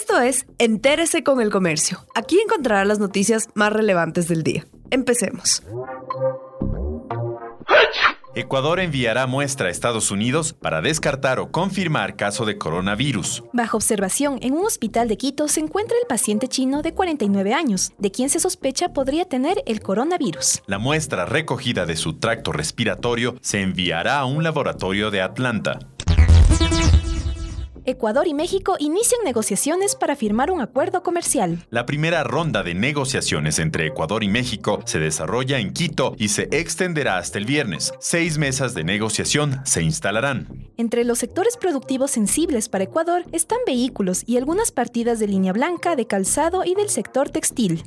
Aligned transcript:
Esto 0.00 0.20
es 0.20 0.46
Entérese 0.58 1.24
con 1.24 1.40
el 1.40 1.50
Comercio. 1.50 2.06
Aquí 2.14 2.38
encontrará 2.38 2.84
las 2.84 3.00
noticias 3.00 3.48
más 3.54 3.72
relevantes 3.72 4.28
del 4.28 4.44
día. 4.44 4.64
Empecemos. 4.92 5.64
Ecuador 8.36 8.78
enviará 8.78 9.26
muestra 9.26 9.66
a 9.66 9.70
Estados 9.72 10.12
Unidos 10.12 10.52
para 10.52 10.80
descartar 10.82 11.40
o 11.40 11.50
confirmar 11.50 12.14
caso 12.14 12.44
de 12.44 12.58
coronavirus. 12.58 13.42
Bajo 13.52 13.76
observación 13.76 14.38
en 14.40 14.52
un 14.52 14.66
hospital 14.66 15.08
de 15.08 15.16
Quito 15.16 15.48
se 15.48 15.58
encuentra 15.58 15.96
el 16.00 16.06
paciente 16.06 16.46
chino 16.46 16.82
de 16.82 16.94
49 16.94 17.52
años, 17.52 17.90
de 17.98 18.12
quien 18.12 18.30
se 18.30 18.38
sospecha 18.38 18.92
podría 18.92 19.24
tener 19.24 19.64
el 19.66 19.80
coronavirus. 19.80 20.62
La 20.68 20.78
muestra 20.78 21.26
recogida 21.26 21.86
de 21.86 21.96
su 21.96 22.20
tracto 22.20 22.52
respiratorio 22.52 23.34
se 23.40 23.62
enviará 23.62 24.20
a 24.20 24.26
un 24.26 24.44
laboratorio 24.44 25.10
de 25.10 25.22
Atlanta. 25.22 25.80
Ecuador 27.88 28.28
y 28.28 28.34
México 28.34 28.76
inician 28.78 29.20
negociaciones 29.24 29.96
para 29.96 30.14
firmar 30.14 30.50
un 30.50 30.60
acuerdo 30.60 31.02
comercial. 31.02 31.64
La 31.70 31.86
primera 31.86 32.22
ronda 32.22 32.62
de 32.62 32.74
negociaciones 32.74 33.58
entre 33.58 33.86
Ecuador 33.86 34.22
y 34.22 34.28
México 34.28 34.82
se 34.84 34.98
desarrolla 34.98 35.58
en 35.58 35.72
Quito 35.72 36.14
y 36.18 36.28
se 36.28 36.48
extenderá 36.52 37.16
hasta 37.16 37.38
el 37.38 37.46
viernes. 37.46 37.94
Seis 37.98 38.36
mesas 38.36 38.74
de 38.74 38.84
negociación 38.84 39.60
se 39.64 39.82
instalarán. 39.82 40.68
Entre 40.76 41.04
los 41.04 41.18
sectores 41.18 41.56
productivos 41.56 42.10
sensibles 42.10 42.68
para 42.68 42.84
Ecuador 42.84 43.24
están 43.32 43.58
vehículos 43.66 44.22
y 44.26 44.36
algunas 44.36 44.70
partidas 44.70 45.18
de 45.18 45.28
línea 45.28 45.54
blanca, 45.54 45.96
de 45.96 46.06
calzado 46.06 46.64
y 46.64 46.74
del 46.74 46.90
sector 46.90 47.30
textil. 47.30 47.82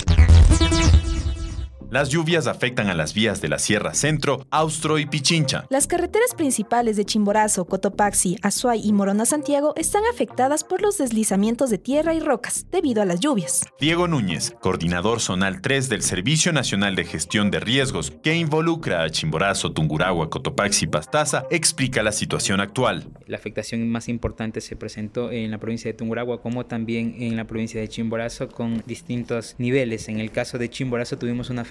Las 1.92 2.08
lluvias 2.08 2.48
afectan 2.48 2.88
a 2.88 2.94
las 2.94 3.14
vías 3.14 3.42
de 3.42 3.50
la 3.50 3.60
Sierra 3.60 3.94
Centro, 3.94 4.48
Austro 4.50 4.98
y 4.98 5.06
Pichincha. 5.06 5.66
Las 5.70 5.88
carreteras 5.88 6.34
principales 6.36 6.96
de 6.96 7.04
Chimborazo, 7.04 7.66
Cotopaxi, 7.66 8.38
Azuay 8.42 8.80
y 8.82 8.94
Morona 8.94 9.26
Santiago 9.26 9.74
están 9.76 10.04
afectadas 10.10 10.64
por 10.64 10.82
los 10.82 10.98
deslizamientos 10.98 11.70
de 11.70 11.80
tierra 11.80 12.14
y 12.14 12.22
rocas 12.22 12.66
debido 12.72 13.02
a 13.02 13.06
las 13.06 13.20
lluvias. 13.20 13.66
Diego 13.78 14.08
Núñez, 14.08 14.56
coordinador 14.62 15.20
zonal 15.20 15.62
3 15.62 15.90
del 15.90 16.02
Servicio 16.02 16.54
Nacional 16.54 16.96
de 16.96 17.04
Gestión 17.04 17.52
de 17.52 17.60
Riesgos, 17.60 18.14
que 18.24 18.38
involucra 18.38 19.04
a 19.04 19.10
Chimborazo, 19.10 19.74
Tunguragua, 19.74 20.30
Cotopaxi 20.30 20.86
y 20.86 20.88
Pastaza, 20.88 21.44
explica 21.50 22.04
la 22.04 22.14
situación 22.14 22.62
actual. 22.62 23.10
La 23.28 23.36
afectación 23.36 23.90
más 23.90 24.08
importante 24.08 24.62
se 24.62 24.78
presentó 24.78 25.30
en 25.30 25.52
la 25.52 25.58
provincia 25.58 25.92
de 25.92 25.98
Tunguragua 25.98 26.42
como 26.42 26.66
también 26.66 27.18
en 27.20 27.36
la 27.36 27.48
provincia 27.48 27.82
de 27.82 27.90
Chimborazo 27.90 28.48
con 28.48 28.82
distintos 28.88 29.56
niveles. 29.58 30.08
En 30.08 30.22
el 30.22 30.32
caso 30.32 30.58
de 30.58 30.70
Chimborazo 30.70 31.18
tuvimos 31.18 31.50
una 31.50 31.66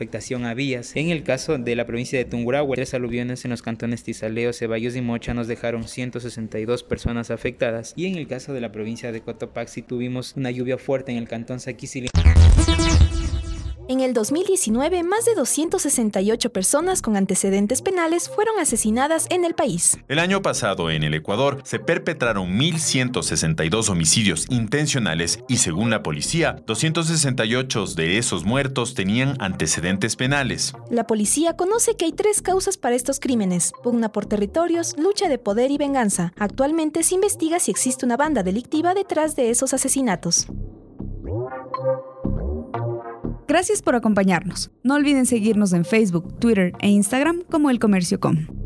En 0.96 1.10
el 1.10 1.22
caso 1.22 1.56
de 1.58 1.76
la 1.76 1.86
provincia 1.86 2.18
de 2.18 2.24
Tungurahua, 2.24 2.74
tres 2.74 2.94
aluviones 2.94 3.44
en 3.44 3.50
los 3.50 3.62
cantones 3.62 4.02
Tizaleo, 4.02 4.52
Ceballos 4.52 4.96
y 4.96 5.00
Mocha 5.00 5.34
nos 5.34 5.46
dejaron 5.46 5.86
162 5.86 6.82
personas 6.82 7.30
afectadas. 7.30 7.92
Y 7.96 8.06
en 8.06 8.16
el 8.16 8.26
caso 8.26 8.52
de 8.52 8.60
la 8.60 8.72
provincia 8.72 9.12
de 9.12 9.20
Cotopaxi 9.20 9.82
tuvimos 9.82 10.34
una 10.36 10.50
lluvia 10.50 10.78
fuerte 10.78 11.12
en 11.12 11.18
el 11.18 11.28
cantón 11.28 11.60
Saquicili. 11.60 12.08
En 13.90 13.98
el 13.98 14.14
2019, 14.14 15.02
más 15.02 15.24
de 15.24 15.34
268 15.34 16.52
personas 16.52 17.02
con 17.02 17.16
antecedentes 17.16 17.82
penales 17.82 18.28
fueron 18.28 18.56
asesinadas 18.60 19.26
en 19.30 19.44
el 19.44 19.54
país. 19.56 19.98
El 20.06 20.20
año 20.20 20.42
pasado, 20.42 20.92
en 20.92 21.02
el 21.02 21.12
Ecuador, 21.12 21.60
se 21.64 21.80
perpetraron 21.80 22.56
1.162 22.56 23.88
homicidios 23.88 24.46
intencionales 24.48 25.40
y, 25.48 25.56
según 25.56 25.90
la 25.90 26.04
policía, 26.04 26.62
268 26.68 27.86
de 27.96 28.18
esos 28.18 28.44
muertos 28.44 28.94
tenían 28.94 29.34
antecedentes 29.40 30.14
penales. 30.14 30.72
La 30.88 31.08
policía 31.08 31.56
conoce 31.56 31.96
que 31.96 32.04
hay 32.04 32.12
tres 32.12 32.42
causas 32.42 32.78
para 32.78 32.94
estos 32.94 33.18
crímenes, 33.18 33.72
pugna 33.82 34.12
por 34.12 34.24
territorios, 34.24 34.94
lucha 34.98 35.28
de 35.28 35.38
poder 35.38 35.72
y 35.72 35.78
venganza. 35.78 36.32
Actualmente 36.38 37.02
se 37.02 37.16
investiga 37.16 37.58
si 37.58 37.72
existe 37.72 38.06
una 38.06 38.16
banda 38.16 38.44
delictiva 38.44 38.94
detrás 38.94 39.34
de 39.34 39.50
esos 39.50 39.74
asesinatos. 39.74 40.46
Gracias 43.50 43.82
por 43.82 43.96
acompañarnos. 43.96 44.70
No 44.84 44.94
olviden 44.94 45.26
seguirnos 45.26 45.72
en 45.72 45.84
Facebook, 45.84 46.38
Twitter 46.38 46.72
e 46.78 46.88
Instagram 46.88 47.42
como 47.50 47.68
El 47.68 47.80
Comercio 47.80 48.20
Com. 48.20 48.59